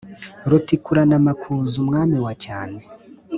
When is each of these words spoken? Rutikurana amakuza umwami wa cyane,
Rutikurana 0.49 1.13
amakuza 1.21 1.73
umwami 1.83 2.17
wa 2.25 2.33
cyane, 2.43 2.79